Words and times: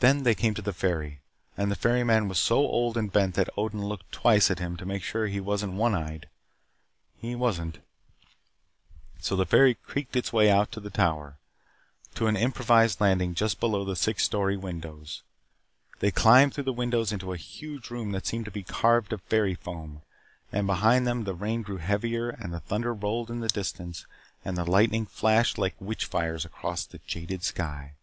Then 0.00 0.24
they 0.24 0.34
came 0.34 0.52
to 0.52 0.60
the 0.60 0.74
ferry, 0.74 1.22
and 1.56 1.70
the 1.70 1.74
ferryman 1.74 2.28
was 2.28 2.38
so 2.38 2.56
old 2.58 2.98
and 2.98 3.10
bent 3.10 3.34
that 3.36 3.48
Odin 3.56 3.82
looked 3.82 4.12
twice 4.12 4.50
at 4.50 4.58
him 4.58 4.76
to 4.76 4.84
make 4.84 5.02
sure 5.02 5.24
that 5.26 5.30
he 5.32 5.40
wasn't 5.40 5.72
one 5.72 5.94
eyed. 5.94 6.28
He 7.16 7.34
wasn't. 7.34 7.78
So 9.20 9.34
the 9.36 9.46
ferry 9.46 9.72
creaked 9.72 10.14
its 10.14 10.34
way 10.34 10.50
out 10.50 10.70
to 10.72 10.80
the 10.80 10.90
Tower 10.90 11.38
to 12.14 12.26
an 12.26 12.36
improvised 12.36 13.00
landing 13.00 13.34
just 13.34 13.58
below 13.58 13.86
the 13.86 13.96
sixth 13.96 14.26
story 14.26 14.54
windows. 14.54 15.22
They 16.00 16.10
climbed 16.10 16.52
through 16.52 16.64
the 16.64 16.74
windows 16.74 17.10
into 17.10 17.32
a 17.32 17.38
huge 17.38 17.88
room 17.88 18.12
that 18.12 18.26
seemed 18.26 18.44
to 18.44 18.50
be 18.50 18.64
carved 18.64 19.14
of 19.14 19.22
fairy 19.22 19.54
foam, 19.54 20.02
and 20.52 20.66
behind 20.66 21.06
them 21.06 21.24
the 21.24 21.32
rain 21.34 21.62
grew 21.62 21.78
heavier 21.78 22.28
and 22.28 22.52
the 22.52 22.60
thunder 22.60 22.92
rolled 22.92 23.30
in 23.30 23.40
the 23.40 23.48
distance 23.48 24.04
and 24.44 24.58
the 24.58 24.70
lightning 24.70 25.06
flashed 25.06 25.56
like 25.56 25.74
witch 25.80 26.04
fires 26.04 26.44
across 26.44 26.84
the 26.84 27.00
jaded 27.06 27.42
sky. 27.42 27.94